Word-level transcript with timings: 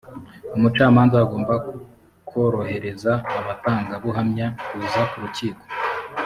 umucamanza 0.55 1.15
agomba 1.25 1.53
korohereza 2.29 3.13
abatangabuhamya 3.39 4.47
kuza 4.65 5.01
ku 5.09 5.17
rukiko 5.23 5.63